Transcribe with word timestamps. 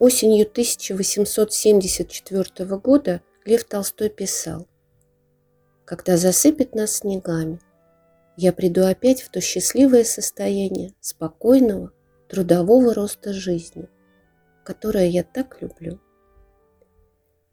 Осенью 0.00 0.46
1874 0.46 2.76
года 2.78 3.20
Лев 3.44 3.64
Толстой 3.64 4.08
писал 4.08 4.66
«Когда 5.84 6.16
засыпет 6.16 6.74
нас 6.74 6.96
снегами, 6.96 7.60
я 8.38 8.54
приду 8.54 8.86
опять 8.86 9.20
в 9.20 9.28
то 9.28 9.42
счастливое 9.42 10.04
состояние 10.04 10.94
спокойного, 11.00 11.92
трудового 12.30 12.94
роста 12.94 13.34
жизни, 13.34 13.90
которое 14.64 15.06
я 15.06 15.22
так 15.22 15.60
люблю». 15.60 16.00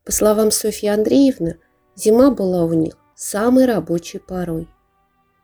По 0.05 0.13
словам 0.13 0.51
Софьи 0.51 0.87
Андреевны, 0.87 1.59
зима 1.97 2.31
была 2.31 2.63
у 2.63 2.71
них 2.71 2.97
самой 3.13 3.65
рабочей 3.65 4.19
порой. 4.19 4.69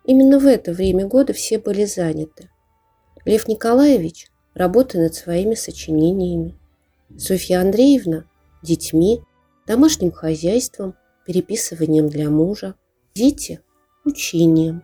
Именно 0.06 0.40
в 0.40 0.46
это 0.46 0.72
время 0.72 1.06
года 1.06 1.34
все 1.34 1.60
были 1.60 1.84
заняты. 1.84 2.50
Лев 3.26 3.50
Николаевич– 3.50 4.32
работой 4.54 5.02
над 5.02 5.16
своими 5.16 5.56
сочинениями. 5.56 6.58
Софья 7.18 7.62
Андреевна– 7.62 8.26
детьми, 8.64 9.22
домашним 9.68 10.12
хозяйством, 10.12 10.96
переписыванием 11.26 12.10
для 12.10 12.30
мужа. 12.30 12.76
Дети– 13.14 13.62
учением. 14.06 14.84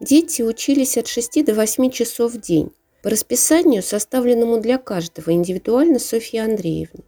Дети 0.00 0.42
учились 0.42 0.96
от 0.96 1.08
6 1.08 1.44
до 1.44 1.54
8 1.54 1.90
часов 1.90 2.32
в 2.32 2.40
день 2.40 2.70
по 3.02 3.10
расписанию, 3.10 3.82
составленному 3.82 4.60
для 4.60 4.78
каждого 4.78 5.32
индивидуально 5.32 5.98
Софьи 5.98 6.38
Андреевны. 6.38 7.04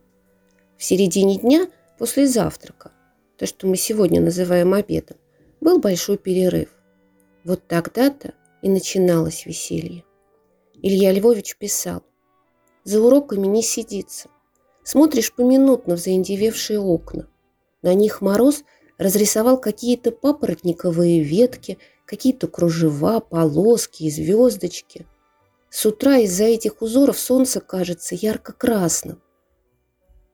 В 0.77 0.85
середине 0.85 1.39
дня, 1.39 1.69
после 1.99 2.27
завтрака, 2.27 2.93
то, 3.39 3.47
что 3.47 3.67
мы 3.67 3.77
сегодня 3.77 4.21
называем 4.21 4.75
обедом, 4.75 5.17
был 5.61 5.79
большой 5.79 6.19
перерыв. 6.19 6.69
Вот 7.45 7.67
тогда-то 7.67 8.35
и 8.61 8.69
начиналось 8.69 9.47
веселье. 9.47 10.05
Илья 10.83 11.13
Львович 11.13 11.57
писал, 11.57 12.03
«За 12.87 13.03
уроками 13.03 13.47
не 13.47 13.63
сидится. 13.63 14.31
Смотришь 14.83 15.35
поминутно 15.35 15.97
в 15.97 16.01
заиндевевшие 16.01 16.81
окна. 16.81 17.29
На 17.83 17.93
них 17.93 18.23
мороз 18.23 18.65
разрисовал 18.97 19.61
какие-то 19.61 20.11
папоротниковые 20.11 21.23
ветки, 21.23 21.77
какие-то 22.07 22.49
кружева, 22.49 23.21
полоски 23.21 24.05
и 24.05 24.11
звездочки. 24.11 25.05
С 25.69 25.85
утра 25.85 26.17
из-за 26.19 26.45
этих 26.45 26.81
узоров 26.81 27.19
солнце 27.19 27.61
кажется 27.61 28.15
ярко-красным. 28.15 29.21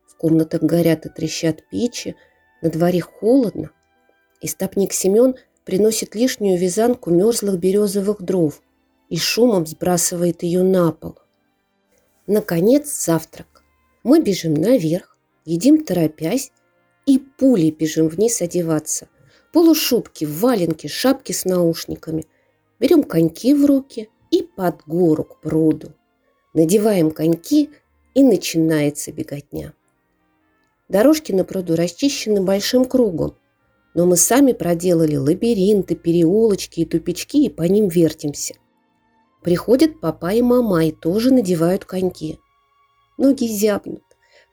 В 0.06 0.16
комнатах 0.16 0.62
горят 0.62 1.06
и 1.06 1.08
трещат 1.08 1.68
печи, 1.70 2.14
на 2.62 2.70
дворе 2.70 3.00
холодно. 3.00 3.72
И 4.40 4.46
стопник 4.46 4.92
Семен 4.92 5.34
приносит 5.64 6.14
лишнюю 6.14 6.56
вязанку 6.56 7.10
мерзлых 7.10 7.58
березовых 7.58 8.22
дров– 8.22 8.62
и 9.12 9.18
шумом 9.18 9.66
сбрасывает 9.66 10.42
ее 10.42 10.62
на 10.62 10.90
пол. 10.90 11.18
Наконец 12.26 13.04
завтрак. 13.04 13.64
Мы 14.04 14.20
бежим 14.20 14.54
наверх, 14.54 15.16
едим 15.44 15.84
торопясь 15.84 16.52
и 17.04 17.18
пулей 17.18 17.72
бежим 17.72 18.08
вниз 18.08 18.40
одеваться. 18.40 19.08
Полушубки, 19.52 20.24
валенки, 20.24 20.86
шапки 20.86 21.32
с 21.32 21.44
наушниками. 21.44 22.26
Берем 22.78 23.02
коньки 23.02 23.54
в 23.54 23.64
руки 23.66 24.08
и 24.30 24.42
под 24.42 24.82
гору 24.86 25.24
к 25.24 25.40
пруду. 25.40 25.94
Надеваем 26.54 27.10
коньки 27.10 27.70
и 28.14 28.22
начинается 28.22 29.10
беготня. 29.10 29.74
Дорожки 30.88 31.32
на 31.32 31.44
пруду 31.44 31.74
расчищены 31.74 32.40
большим 32.42 32.84
кругом, 32.84 33.36
но 33.94 34.06
мы 34.06 34.16
сами 34.16 34.52
проделали 34.52 35.16
лабиринты, 35.16 35.96
переулочки 35.96 36.80
и 36.80 36.84
тупички 36.84 37.44
и 37.44 37.48
по 37.48 37.62
ним 37.62 37.88
вертимся. 37.88 38.54
Приходят 39.42 40.00
папа 40.00 40.32
и 40.32 40.40
мама 40.40 40.86
и 40.86 40.92
тоже 40.92 41.32
надевают 41.32 41.84
коньки. 41.84 42.38
Ноги 43.18 43.46
зябнут, 43.46 44.04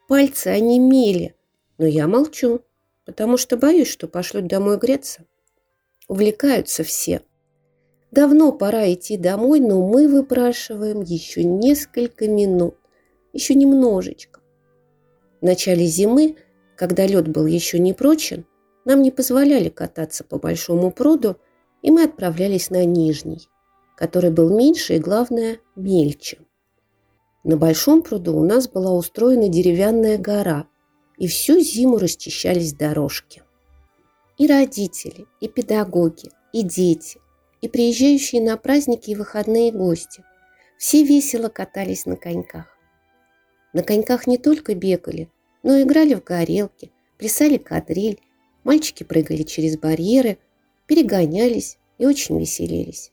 пальцы 0.07 0.47
онемели, 0.47 1.35
но 1.77 1.85
я 1.85 2.07
молчу, 2.07 2.61
потому 3.05 3.37
что 3.37 3.55
боюсь, 3.55 3.87
что 3.87 4.07
пошлют 4.07 4.47
домой 4.47 4.77
греться. 4.77 5.25
Увлекаются 6.07 6.83
все. 6.83 7.21
Давно 8.09 8.51
пора 8.51 8.91
идти 8.91 9.15
домой, 9.15 9.59
но 9.59 9.87
мы 9.87 10.07
выпрашиваем 10.07 11.01
еще 11.01 11.43
несколько 11.43 12.27
минут, 12.27 12.75
еще 13.31 13.53
немножечко. 13.53 14.39
В 15.39 15.45
начале 15.45 15.85
зимы, 15.85 16.35
когда 16.75 17.05
лед 17.05 17.27
был 17.27 17.45
еще 17.45 17.77
не 17.77 17.93
прочен, 17.93 18.45
нам 18.85 19.03
не 19.03 19.11
позволяли 19.11 19.69
кататься 19.69 20.23
по 20.23 20.39
большому 20.39 20.89
пруду, 20.91 21.35
и 21.83 21.91
мы 21.91 22.05
отправлялись 22.05 22.71
на 22.71 22.83
Нижний– 22.85 23.47
который 23.99 24.31
был 24.31 24.49
меньше 24.49 24.95
и, 24.95 24.99
главное, 24.99 25.59
мельче. 25.75 26.37
На 27.43 27.57
большом 27.57 28.01
пруду 28.01 28.33
у 28.37 28.45
нас 28.45 28.69
была 28.69 28.93
устроена 28.93 29.49
деревянная 29.49 30.17
гора, 30.17 30.67
и 31.17 31.27
всю 31.27 31.59
зиму 31.59 31.97
расчищались 31.97 32.71
дорожки. 32.71 33.43
И 34.37 34.47
родители, 34.47 35.25
и 35.41 35.49
педагоги, 35.49 36.31
и 36.53 36.63
дети, 36.63 37.19
и 37.59 37.67
приезжающие 37.67 38.41
на 38.41 38.55
праздники 38.55 39.09
и 39.11 39.15
выходные 39.15 39.73
гости 39.73 40.23
все 40.77 41.03
весело 41.03 41.49
катались 41.49 42.05
на 42.05 42.15
коньках. 42.15 42.67
На 43.73 43.83
коньках 43.83 44.27
не 44.27 44.37
только 44.37 44.75
бегали, 44.75 45.29
но 45.61 45.75
и 45.75 45.83
играли 45.83 46.13
в 46.13 46.23
горелки, 46.23 46.93
плясали 47.17 47.57
кадриль, 47.57 48.21
мальчики 48.63 49.03
прыгали 49.03 49.43
через 49.43 49.77
барьеры, 49.77 50.37
перегонялись 50.87 51.77
и 51.97 52.05
очень 52.05 52.39
веселились. 52.39 53.11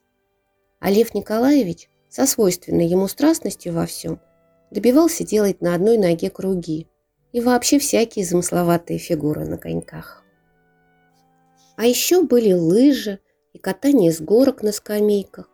А 0.87 0.91
Лев 0.93 1.15
Николаевич 1.15 1.89
со 2.09 2.27
свойственной 2.27 2.87
ему 2.87 3.09
страстностью 3.09 3.73
во 3.73 3.87
всем 3.87 4.21
добивался 4.71 5.25
делать 5.25 5.61
на 5.61 5.75
одной 5.75 5.99
ноге 5.99 6.31
круги 6.31 6.87
и 7.33 7.41
вообще 7.41 7.81
всякие 7.81 8.25
замысловатые 8.25 9.01
фигуры 9.01 9.47
на 9.47 9.59
коньках. 9.59 10.23
А 11.75 11.87
еще 11.87 12.23
были 12.23 12.53
лыжи 12.53 13.19
и 13.53 13.59
катание 13.59 14.13
с 14.13 14.21
горок 14.21 14.63
на 14.63 14.71
скамейках. 14.71 15.51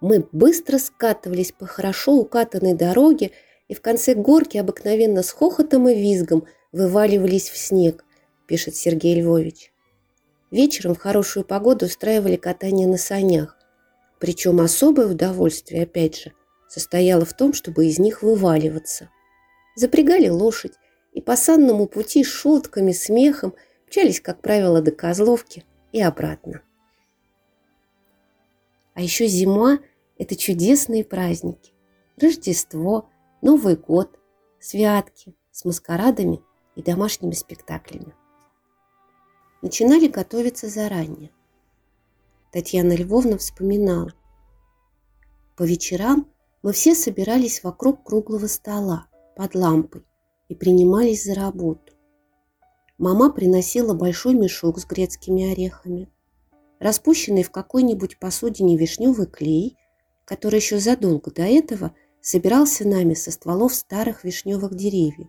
Мы 0.00 0.24
быстро 0.30 0.78
скатывались 0.78 1.50
по 1.50 1.66
хорошо 1.66 2.12
укатанной 2.12 2.74
дороге 2.74 3.32
и 3.66 3.74
в 3.74 3.82
конце 3.82 4.14
горки 4.14 4.56
обыкновенно 4.56 5.24
с 5.24 5.32
хохотом 5.32 5.88
и 5.88 5.96
визгом 5.96 6.46
вываливались 6.70 7.50
в 7.50 7.58
снег, 7.58 8.04
пишет 8.46 8.76
Сергей 8.76 9.20
Львович. 9.20 9.72
Вечером 10.52 10.94
в 10.94 10.98
хорошую 10.98 11.44
погоду 11.44 11.86
устраивали 11.86 12.36
катание 12.36 12.86
на 12.86 12.98
санях. 12.98 13.57
Причем 14.18 14.60
особое 14.60 15.06
удовольствие, 15.06 15.84
опять 15.84 16.20
же, 16.20 16.32
состояло 16.68 17.24
в 17.24 17.34
том, 17.34 17.52
чтобы 17.52 17.86
из 17.86 17.98
них 17.98 18.22
вываливаться. 18.22 19.10
Запрягали 19.76 20.28
лошадь 20.28 20.74
и 21.12 21.20
по 21.20 21.36
санному 21.36 21.86
пути 21.86 22.24
шутками, 22.24 22.92
смехом 22.92 23.54
мчались, 23.86 24.20
как 24.20 24.42
правило, 24.42 24.82
до 24.82 24.90
Козловки 24.90 25.64
и 25.92 26.00
обратно. 26.00 26.62
А 28.94 29.00
еще 29.00 29.26
зима– 29.26 29.78
это 30.18 30.34
чудесные 30.34 31.04
праздники. 31.04 31.72
Рождество, 32.20 33.08
Новый 33.40 33.76
год, 33.76 34.18
святки 34.58 35.36
с 35.52 35.64
маскарадами 35.64 36.42
и 36.74 36.82
домашними 36.82 37.32
спектаклями. 37.32 38.14
Начинали 39.62 40.08
готовиться 40.08 40.68
заранее. 40.68 41.30
Татьяна 42.52 42.94
Львовна 42.94 43.36
вспоминала. 43.36 44.14
По 45.56 45.64
вечерам 45.64 46.26
мы 46.62 46.72
все 46.72 46.94
собирались 46.94 47.62
вокруг 47.62 48.04
круглого 48.04 48.46
стола 48.46 49.06
под 49.36 49.54
лампой 49.54 50.04
и 50.48 50.54
принимались 50.54 51.24
за 51.24 51.34
работу. 51.34 51.92
Мама 52.96 53.30
приносила 53.30 53.92
большой 53.92 54.34
мешок 54.34 54.78
с 54.78 54.86
грецкими 54.86 55.52
орехами, 55.52 56.08
распущенный 56.80 57.42
в 57.42 57.50
какой-нибудь 57.50 58.18
посудине 58.18 58.78
вишневый 58.78 59.26
клей, 59.26 59.76
который 60.24 60.56
еще 60.56 60.78
задолго 60.78 61.30
до 61.30 61.42
этого 61.42 61.94
собирался 62.22 62.88
нами 62.88 63.12
со 63.14 63.30
стволов 63.30 63.74
старых 63.74 64.24
вишневых 64.24 64.74
деревьев. 64.74 65.28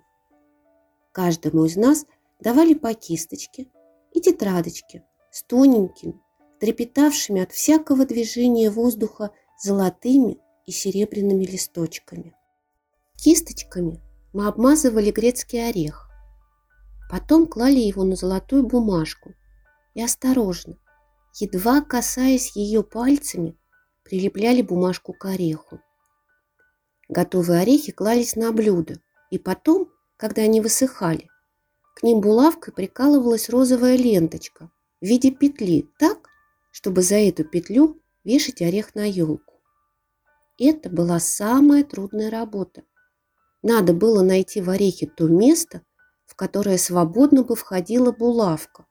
Каждому 1.12 1.66
из 1.66 1.76
нас 1.76 2.06
давали 2.40 2.76
по 2.76 2.94
кисточке 2.94 3.68
и 4.14 4.22
тетрадочке 4.22 5.04
с 5.32 5.44
тоненькими, 5.44 6.20
трепетавшими 6.60 7.42
от 7.42 7.52
всякого 7.52 8.06
движения 8.06 8.70
воздуха 8.70 9.32
золотыми 9.62 10.38
и 10.66 10.72
серебряными 10.72 11.46
листочками. 11.46 12.34
Кисточками 13.16 14.00
мы 14.34 14.48
обмазывали 14.48 15.12
грецкий 15.12 15.68
орех, 15.68 16.10
потом 17.10 17.48
клали 17.48 17.80
его 17.80 18.04
на 18.04 18.16
золотую 18.16 18.64
бумажку 18.64 19.34
и 19.96 20.02
осторожно, 20.02 20.78
едва 21.40 21.82
касаясь 21.82 22.56
ее 22.56 22.84
пальцами, 22.84 23.58
прилепляли 24.04 24.62
бумажку 24.62 25.14
к 25.14 25.26
ореху. 25.26 25.80
Готовые 27.08 27.62
орехи 27.62 27.92
клались 27.92 28.36
на 28.36 28.52
блюдо, 28.52 29.02
и 29.32 29.40
потом, 29.40 29.90
когда 30.18 30.44
они 30.44 30.62
высыхали, 30.62 31.30
к 31.96 32.04
ним 32.04 32.22
булавкой 32.22 32.74
прикалывалась 32.74 33.50
розовая 33.50 33.98
ленточка 33.98 34.70
в 35.02 35.06
виде 35.06 35.32
петли 35.32 35.90
так, 35.98 36.29
чтобы 36.80 37.02
за 37.02 37.16
эту 37.16 37.44
петлю 37.44 38.02
вешать 38.24 38.62
орех 38.62 38.96
на 38.96 39.04
елку. 39.04 39.62
Это 40.58 40.90
была 40.90 41.20
самая 41.20 41.84
трудная 41.84 42.30
работа, 42.30 42.84
надо 43.62 43.92
было 43.92 44.24
найти 44.24 44.62
в 44.62 44.70
орехе 44.70 45.06
то 45.06 45.28
место, 45.28 45.82
в 46.26 46.36
которое 46.38 46.78
свободно 46.78 47.44
бы 47.44 47.58
входила 47.58 48.14
булавка, 48.14 48.86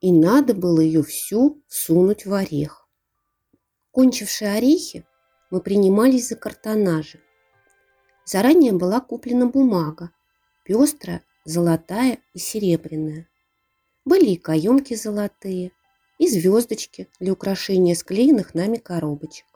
и 0.00 0.10
надо 0.10 0.52
было 0.52 0.80
ее 0.80 1.04
всю 1.04 1.62
сунуть 1.68 2.26
в 2.26 2.34
орех. 2.34 2.88
Кончившие 3.92 4.54
орехи, 4.54 5.06
мы 5.52 5.60
принимались 5.60 6.26
за 6.26 6.34
картонажи. 6.34 7.20
Заранее 8.24 8.72
была 8.72 9.00
куплена 9.00 9.46
бумага, 9.46 10.10
пестрая, 10.64 11.22
золотая 11.44 12.18
и 12.34 12.40
серебряная. 12.40 13.28
Были 14.04 14.30
и 14.30 14.36
каемки 14.36 14.94
золотые, 14.94 15.70
и 16.18 16.28
звездочки 16.28 17.08
для 17.20 17.32
украшения 17.32 17.94
склеенных 17.94 18.54
нами 18.54 18.76
коробочек. 18.76 19.46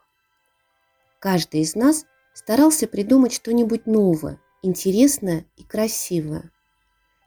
Каждый 1.18 1.60
из 1.60 1.74
нас 1.74 2.04
старался 2.34 2.86
придумать 2.86 3.32
что-нибудь 3.32 3.86
новое, 3.86 4.40
интересное 4.62 5.46
и 5.56 5.62
красивое. 5.62 6.50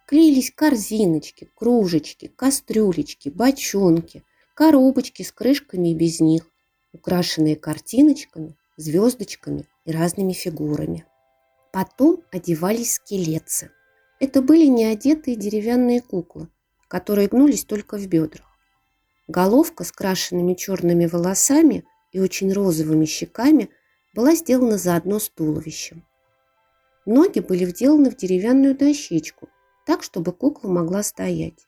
Клеились 0.08 0.52
корзиночки, 0.52 1.50
кружечки, 1.56 2.28
кастрюлечки, 2.28 3.30
бочонки, 3.30 4.24
коробочки 4.56 5.24
с 5.24 5.32
крышками 5.32 5.90
и 5.90 5.96
без 5.96 6.20
них, 6.20 6.44
украшенные 6.94 7.56
картиночками, 7.56 8.56
звездочками 8.78 9.66
и 9.86 9.92
разными 9.92 10.34
фигурами. 10.34 11.06
Потом 11.72 12.24
одевались 12.32 12.94
скелетцы. 12.94 13.72
Это 14.20 14.42
были 14.42 14.66
неодетые 14.66 15.38
деревянные 15.38 16.02
куклы, 16.02 16.50
которые 16.88 17.28
гнулись 17.28 17.64
только 17.64 17.98
в 17.98 18.08
бедрах. 18.08 18.49
Головка 19.30 19.84
с 19.84 19.92
крашенными 19.92 20.56
черными 20.56 21.06
волосами 21.06 21.86
и 22.12 22.20
очень 22.20 22.52
розовыми 22.52 23.06
щеками 23.06 23.70
была 24.16 24.34
сделана 24.34 24.80
заодно 24.80 25.20
с 25.20 25.30
туловищем. 25.30 26.04
Ноги 27.06 27.40
были 27.40 27.64
вделаны 27.64 28.10
в 28.10 28.18
деревянную 28.18 28.76
дощечку, 28.76 29.48
так, 29.86 30.02
чтобы 30.02 30.32
кукла 30.32 30.70
могла 30.70 31.04
стоять. 31.04 31.68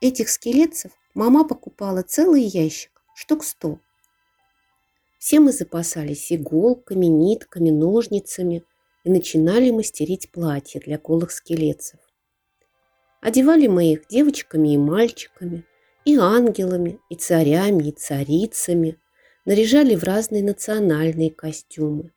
Этих 0.00 0.28
скелетцев 0.28 0.90
мама 1.14 1.46
покупала 1.46 2.02
целый 2.02 2.42
ящик, 2.42 3.00
штук 3.14 3.44
сто. 3.44 3.78
Все 5.20 5.38
мы 5.38 5.52
запасались 5.52 6.32
иголками, 6.32 7.06
нитками, 7.06 7.70
ножницами 7.70 8.64
и 9.04 9.10
начинали 9.10 9.70
мастерить 9.70 10.32
платья 10.32 10.80
для 10.80 10.98
голых 10.98 11.30
скелетцев. 11.30 12.00
Одевали 13.20 13.68
мы 13.68 13.92
их 13.92 14.08
девочками 14.08 14.74
и 14.74 14.78
мальчиками, 14.78 15.64
и 16.04 16.16
ангелами, 16.16 16.98
и 17.08 17.14
царями, 17.14 17.88
и 17.88 17.92
царицами– 17.92 18.98
наряжали 19.44 19.94
в 19.94 20.04
разные 20.04 20.42
национальные 20.42 21.30
костюмы. 21.30 22.12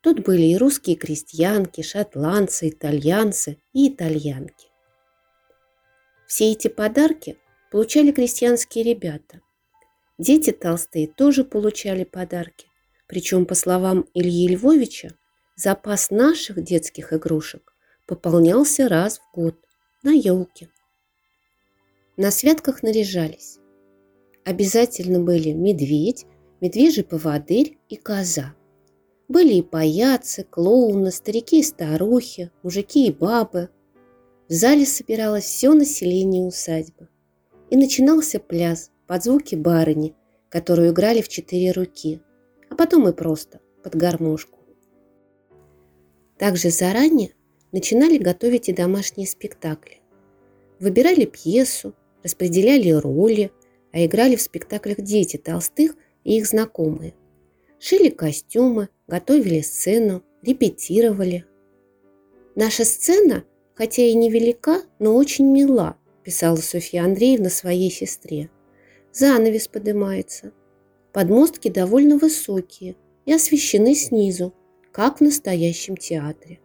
Тут 0.00 0.20
были 0.20 0.42
и 0.42 0.56
русские 0.56 0.96
крестьянки, 0.96 1.82
шотландцы, 1.82 2.70
итальянцы 2.70 3.58
и 3.72 3.88
итальянки. 3.88 4.68
Все 6.26 6.52
эти 6.52 6.68
подарки 6.68 7.36
получали 7.70 8.12
крестьянские 8.12 8.84
ребята. 8.84 9.40
Дети 10.18 10.50
толстые 10.52 11.08
тоже 11.08 11.44
получали 11.44 12.04
подарки. 12.04 12.66
Причем, 13.06 13.46
по 13.46 13.54
словам 13.54 14.06
Ильи 14.14 14.48
Львовича, 14.48 15.10
запас 15.56 16.10
наших 16.10 16.62
детских 16.62 17.12
игрушек 17.12 17.74
пополнялся 18.06 18.88
раз 18.88 19.18
в 19.18 19.34
год 19.34 19.56
на 20.02 20.10
елке. 20.10 20.68
На 22.20 22.32
святках 22.32 22.82
наряжались. 22.82 23.60
Обязательно 24.44 25.20
были 25.20 25.52
медведь, 25.52 26.26
медвежий 26.60 27.04
поводырь 27.04 27.78
и 27.88 27.94
коза. 27.94 28.56
Были 29.28 29.54
и 29.54 29.62
паяцы, 29.62 30.42
клоуны, 30.42 31.12
старики 31.12 31.60
и 31.60 31.62
старухи, 31.62 32.50
мужики 32.64 33.06
и 33.06 33.12
бабы. 33.12 33.68
В 34.48 34.52
зале 34.52 34.84
собиралось 34.84 35.44
все 35.44 35.72
население 35.74 36.42
усадьбы. 36.42 37.08
И 37.70 37.76
начинался 37.76 38.40
пляс 38.40 38.90
под 39.06 39.22
звуки 39.22 39.54
барыни, 39.54 40.16
которую 40.48 40.90
играли 40.90 41.22
в 41.22 41.28
четыре 41.28 41.70
руки, 41.70 42.20
а 42.68 42.74
потом 42.74 43.06
и 43.06 43.12
просто 43.12 43.60
под 43.84 43.94
гармошку. 43.94 44.58
Также 46.36 46.70
заранее 46.70 47.34
начинали 47.70 48.18
готовить 48.18 48.68
и 48.68 48.72
домашние 48.72 49.28
спектакли. 49.28 50.00
Выбирали 50.80 51.24
пьесу, 51.24 51.94
распределяли 52.22 52.90
роли, 52.90 53.50
а 53.92 54.04
играли 54.04 54.36
в 54.36 54.42
спектаклях 54.42 55.00
дети 55.00 55.36
толстых– 55.36 55.94
и 56.28 56.36
их 56.36 56.46
знакомые. 56.46 57.14
Шили 57.78 58.10
костюмы, 58.10 58.90
готовили 59.06 59.62
сцену, 59.62 60.22
репетировали. 60.42 61.46
Наша 62.54 62.84
сцена, 62.84 63.44
хотя 63.74 64.02
и 64.02 64.12
невелика, 64.12 64.82
но 64.98 65.16
очень 65.16 65.46
мила, 65.46 65.96
писала 66.24 66.56
Софья 66.56 67.04
Андреевна 67.04 67.48
своей 67.48 67.90
сестре. 67.90 68.50
Занавес 69.10 69.68
поднимается. 69.68 70.52
Подмостки 71.14 71.70
довольно 71.70 72.18
высокие 72.18 72.96
и 73.24 73.32
освещены 73.32 73.94
снизу, 73.94 74.52
как 74.92 75.18
в 75.18 75.20
настоящем 75.22 75.96
театре. 75.96 76.60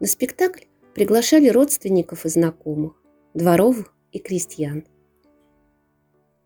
На 0.00 0.08
спектакль 0.08 0.64
приглашали 0.92 1.48
родственников 1.48 2.26
и 2.26 2.28
знакомых, 2.28 2.94
дворовых 3.34 3.94
и 4.12 4.18
крестьян. 4.18 4.84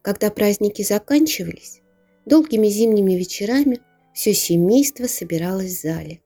Когда 0.02 0.30
праздники 0.30 0.82
заканчивались, 0.82 1.80
долгими 2.26 2.68
зимними 2.68 3.12
вечерами 3.12 3.80
все 4.14 4.34
семейство 4.34 5.06
собиралось 5.06 5.78
в 5.78 5.82
зале. 5.82 6.20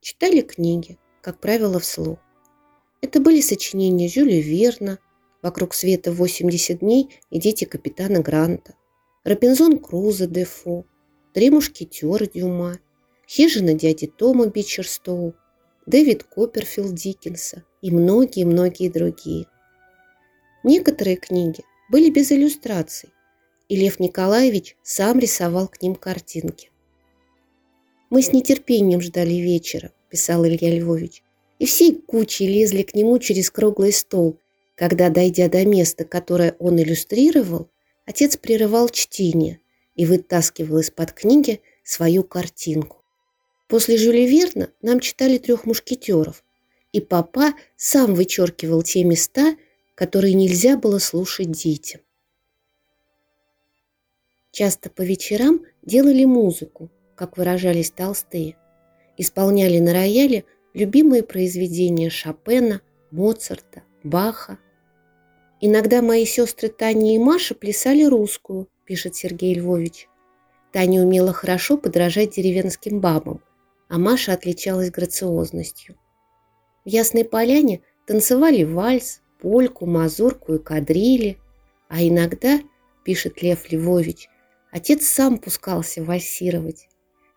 Читали 0.00 0.40
книги, 0.40 0.98
как 1.20 1.40
правило, 1.40 1.78
вслух. 1.80 2.18
Это 3.00 3.20
были 3.20 3.40
сочинения 3.40 4.08
Жюля 4.08 4.40
Верна, 4.40 4.98
«Вокруг 5.40 5.74
света 5.74 6.10
80 6.10 6.80
дней» 6.80 7.10
и 7.30 7.38
«Дети 7.38 7.64
капитана 7.64 8.20
Гранта», 8.20 8.74
«Робинзон 9.24 9.78
Крузо 9.78 10.26
Дефо», 10.26 10.84
«Три 11.32 11.50
мушкетера 11.50 12.26
Дюма», 12.26 12.78
«Хижина 13.28 13.74
дяди 13.74 14.06
Тома 14.06 14.46
Бичерстоу», 14.46 15.34
Дэвид 15.86 16.24
Копперфилд 16.24 16.94
Диккенса 16.94 17.64
и 17.82 17.90
многие-многие 17.90 18.88
другие. 18.88 19.46
Некоторые 20.68 21.16
книги 21.16 21.64
были 21.88 22.10
без 22.10 22.30
иллюстраций, 22.30 23.08
и 23.70 23.76
Лев 23.76 24.00
Николаевич 24.00 24.76
сам 24.82 25.18
рисовал 25.18 25.66
к 25.66 25.80
ним 25.80 25.94
картинки. 25.94 26.68
«Мы 28.10 28.20
с 28.20 28.34
нетерпением 28.34 29.00
ждали 29.00 29.32
вечера»,– 29.32 29.92
писал 30.10 30.44
Илья 30.44 30.78
Львович, 30.78 31.22
и 31.58 31.64
всей 31.64 31.94
кучей 31.94 32.46
лезли 32.48 32.82
к 32.82 32.94
нему 32.94 33.18
через 33.18 33.50
круглый 33.50 33.94
стол, 33.94 34.36
когда, 34.74 35.08
дойдя 35.08 35.48
до 35.48 35.64
места, 35.64 36.04
которое 36.04 36.54
он 36.58 36.78
иллюстрировал, 36.78 37.70
отец 38.04 38.36
прерывал 38.36 38.90
чтение 38.90 39.60
и 39.96 40.04
вытаскивал 40.04 40.80
из-под 40.80 41.12
книги 41.12 41.62
свою 41.82 42.24
картинку. 42.24 43.02
После 43.68 43.96
Жюля 43.96 44.28
Верна 44.28 44.68
нам 44.82 45.00
читали 45.00 45.38
трех 45.38 45.64
мушкетеров, 45.64 46.44
и 46.92 47.00
папа 47.00 47.54
сам 47.78 48.14
вычеркивал 48.14 48.82
те 48.82 49.02
места, 49.02 49.56
которые 49.98 50.34
нельзя 50.34 50.76
было 50.76 51.00
слушать 51.00 51.50
детям. 51.50 52.00
Часто 54.52 54.90
по 54.90 55.02
вечерам 55.02 55.62
делали 55.82 56.24
музыку, 56.24 56.88
как 57.16 57.36
выражались 57.36 57.90
толстые. 57.90 58.56
Исполняли 59.16 59.80
на 59.80 59.92
рояле 59.92 60.44
любимые 60.72 61.24
произведения 61.24 62.10
Шопена, 62.10 62.80
Моцарта, 63.10 63.82
Баха. 64.04 64.60
Иногда 65.60 66.00
мои 66.00 66.24
сестры 66.26 66.68
Таня 66.68 67.16
и 67.16 67.18
Маша 67.18 67.56
плясали 67.56 68.04
русскую, 68.04 68.68
пишет 68.84 69.16
Сергей 69.16 69.54
Львович. 69.54 70.08
Таня 70.70 71.02
умела 71.02 71.32
хорошо 71.32 71.76
подражать 71.76 72.36
деревенским 72.36 73.00
бабам, 73.00 73.42
а 73.88 73.98
Маша 73.98 74.32
отличалась 74.32 74.92
грациозностью. 74.92 75.96
В 76.84 76.88
Ясной 76.88 77.24
Поляне 77.24 77.80
танцевали 78.06 78.62
вальс, 78.62 79.22
польку, 79.40 79.86
мазурку 79.86 80.54
и 80.54 80.58
кадрили, 80.58 81.38
а 81.88 82.02
иногда, 82.02 82.60
пишет 83.04 83.42
Лев 83.42 83.70
Львович, 83.70 84.28
отец 84.70 85.06
сам 85.06 85.38
пускался 85.38 86.02
вальсировать, 86.02 86.88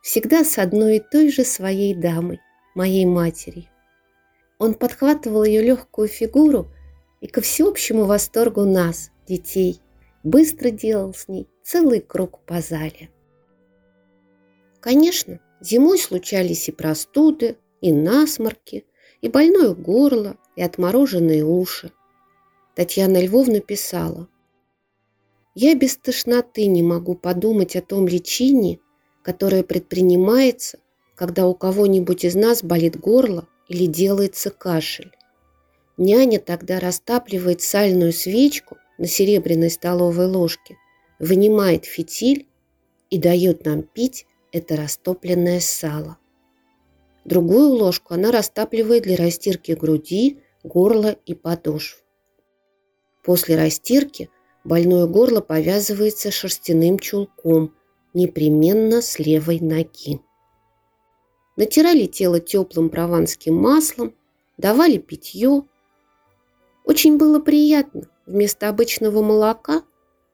всегда 0.02 0.44
с 0.44 0.58
одной 0.58 0.98
и 0.98 1.04
той 1.12 1.32
же 1.32 1.44
своей 1.44 1.94
дамой, 1.94 2.40
моей 2.76 3.06
матерью. 3.06 3.66
Он 4.60 4.74
подхватывал 4.74 5.44
ее 5.44 5.62
легкую 5.62 6.08
фигуру 6.08 6.72
и 7.20 7.28
ко 7.28 7.42
всеобщему 7.42 8.06
восторгу 8.06 8.66
нас, 8.66 9.12
детей, 9.28 9.82
быстро 10.24 10.70
делал 10.70 11.14
с 11.14 11.28
ней 11.28 11.48
целый 11.64 12.00
круг 12.00 12.40
по 12.46 12.62
зале. 12.62 13.10
Конечно, 14.80 15.40
зимой 15.62 15.98
случались 15.98 16.68
и 16.68 16.72
простуды, 16.72 17.58
и 17.82 17.92
насморки, 17.92 18.86
и 19.22 19.30
больное 19.30 19.74
горло, 19.74 20.36
и 20.56 20.62
отмороженные 20.62 21.44
уши. 21.46 21.92
Татьяна 22.76 23.22
Львовна 23.24 23.60
писала, 23.60 24.28
«Я 25.56 25.76
без 25.76 25.98
тошноты 25.98 26.66
не 26.68 26.82
могу 26.82 27.16
подумать 27.16 27.76
о 27.76 27.82
том 27.82 28.08
лечении, 28.08 28.80
которое 29.24 29.64
предпринимается, 29.64 30.80
когда 31.16 31.46
у 31.48 31.54
кого-нибудь 31.54 32.26
из 32.26 32.36
нас 32.36 32.64
болит 32.64 33.00
горло 33.00 33.48
или 33.68 33.86
делается 33.86 34.50
кашель. 34.50 35.12
Няня 35.98 36.40
тогда 36.40 36.80
растапливает 36.80 37.62
сальную 37.62 38.12
свечку 38.14 38.78
на 38.98 39.08
серебряной 39.08 39.70
столовой 39.70 40.26
ложке, 40.26 40.78
вынимает 41.20 41.86
фитиль 41.86 42.48
и 43.10 43.20
дает 43.20 43.66
нам 43.66 43.84
пить 43.84 44.26
это 44.52 44.76
растопленное 44.76 45.60
сало. 45.60 46.18
Другую 47.26 47.70
ложку 47.70 48.14
она 48.14 48.32
растапливает 48.32 49.04
для 49.04 49.16
растирки 49.16 49.74
груди, 49.74 50.40
горла 50.64 51.16
и 51.26 51.34
подошв. 51.36 52.04
После 53.24 53.56
растирки 53.56 54.30
больное 54.64 55.06
горло 55.06 55.42
повязывается 55.42 56.32
шерстяным 56.32 56.98
чулком, 56.98 57.76
непременно 58.14 59.02
с 59.02 59.20
левой 59.20 59.60
ноги. 59.60 60.20
Натирали 61.58 62.08
тело 62.08 62.40
теплым 62.40 62.90
прованским 62.90 63.56
маслом, 63.56 64.16
давали 64.58 64.98
питье. 64.98 65.64
Очень 66.86 67.18
было 67.18 67.40
приятно 67.40 68.10
вместо 68.26 68.70
обычного 68.70 69.22
молока 69.22 69.84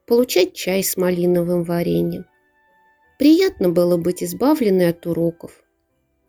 получать 0.06 0.54
чай 0.54 0.84
с 0.84 0.96
малиновым 0.96 1.64
вареньем. 1.64 2.26
Приятно 3.20 3.70
было 3.70 3.98
быть 3.98 4.24
избавленной 4.24 4.90
от 4.90 5.06
уроков, 5.06 5.64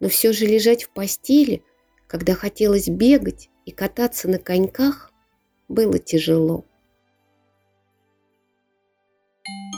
но 0.00 0.08
все 0.08 0.32
же 0.32 0.46
лежать 0.46 0.84
в 0.84 0.90
постели, 0.90 1.62
когда 2.06 2.34
хотелось 2.34 2.88
бегать 2.88 3.50
и 3.64 3.70
кататься 3.70 4.28
на 4.28 4.38
коньках, 4.38 5.12
было 5.68 5.98
тяжело. 5.98 6.64
Thank 9.48 9.74
you. 9.74 9.77